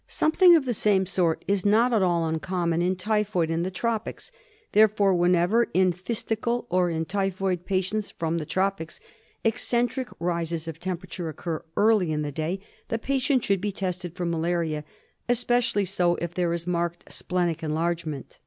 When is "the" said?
0.65-0.73, 3.61-3.69, 8.39-8.45, 12.23-12.31, 12.87-12.97